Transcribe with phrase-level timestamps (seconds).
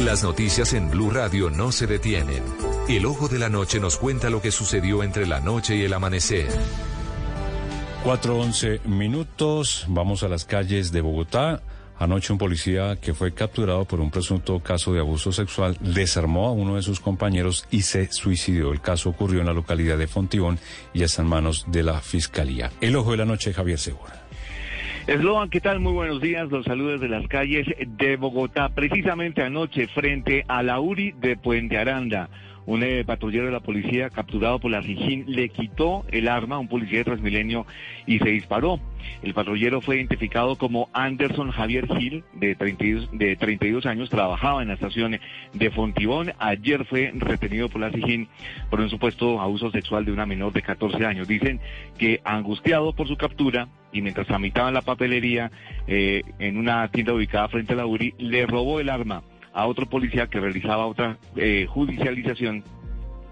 [0.00, 2.44] Las noticias en Blue Radio no se detienen.
[2.88, 5.92] El ojo de la noche nos cuenta lo que sucedió entre la noche y el
[5.92, 6.46] amanecer.
[8.04, 11.62] 4.11 minutos, vamos a las calles de Bogotá.
[11.98, 16.52] Anoche un policía que fue capturado por un presunto caso de abuso sexual desarmó a
[16.52, 18.72] uno de sus compañeros y se suicidó.
[18.72, 20.60] El caso ocurrió en la localidad de Fontibón
[20.94, 22.70] y está en manos de la Fiscalía.
[22.80, 24.27] El ojo de la noche, Javier Segura.
[25.08, 25.80] Eslogan, ¿qué tal?
[25.80, 26.50] Muy buenos días.
[26.50, 27.66] Los saludos de las calles
[27.96, 28.68] de Bogotá.
[28.68, 32.28] Precisamente anoche, frente a la URI de Puente Aranda.
[32.66, 36.58] Un eh, patrullero de la policía capturado por la SIGIN le quitó el arma a
[36.58, 37.64] un policía de Transmilenio
[38.06, 38.80] y se disparó.
[39.22, 44.68] El patrullero fue identificado como Anderson Javier Gil, de 32, de 32 años, trabajaba en
[44.68, 45.18] la estación
[45.54, 46.34] de Fontibón.
[46.38, 48.28] Ayer fue retenido por la SIGIN
[48.68, 51.26] por un supuesto abuso sexual de una menor de 14 años.
[51.26, 51.60] Dicen
[51.96, 55.50] que angustiado por su captura y mientras tramitaban la papelería
[55.86, 59.86] eh, en una tienda ubicada frente a la URI, le robó el arma a otro
[59.86, 62.64] policía que realizaba otra eh, judicialización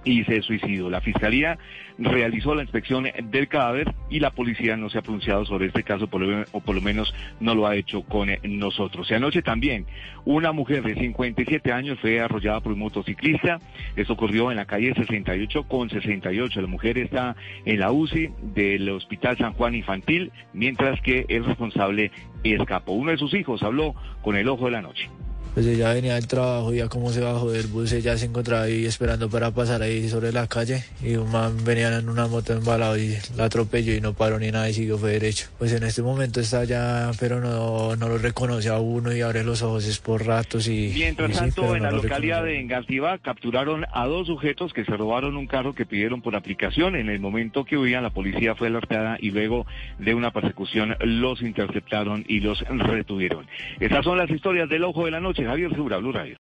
[0.07, 0.89] y se suicidó.
[0.89, 1.59] La Fiscalía
[1.99, 6.09] realizó la inspección del cadáver y la policía no se ha pronunciado sobre este caso,
[6.53, 9.11] o por lo menos no lo ha hecho con nosotros.
[9.11, 9.85] Y anoche también
[10.25, 13.59] una mujer de 57 años fue arrollada por un motociclista.
[13.97, 16.61] Esto ocurrió en la calle 68 con 68.
[16.61, 22.13] La mujer está en la UCI del Hospital San Juan Infantil, mientras que el responsable
[22.45, 22.93] escapó.
[22.93, 25.11] Uno de sus hijos habló con el ojo de la noche
[25.55, 28.85] pues ella venía del trabajo, ya como se bajó del bus, ella se encontraba ahí
[28.85, 32.99] esperando para pasar ahí sobre la calle y un man venía en una moto embalado
[32.99, 35.49] y la atropelló y no paró ni nada y siguió fue derecho.
[35.59, 39.45] Pues en este momento está ya, pero no, no lo reconoce a uno y abre
[39.45, 40.93] los ojos es por ratos y...
[40.95, 45.47] Mientras tanto, en la localidad de Engativá capturaron a dos sujetos que se robaron un
[45.47, 46.97] carro que pidieron por aplicación.
[46.97, 49.67] En el momento que huían, la policía fue alertada y luego
[49.99, 53.47] de una persecución los interceptaron y los retuvieron.
[53.81, 55.36] Estas son las historias del ojo de la noche.
[55.45, 56.35] Javier Segura, Blue Radio.